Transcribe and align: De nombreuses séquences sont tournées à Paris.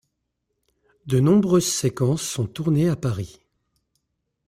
De 1.05 1.19
nombreuses 1.19 1.71
séquences 1.71 2.23
sont 2.23 2.47
tournées 2.47 2.89
à 2.89 2.95
Paris. 2.95 3.39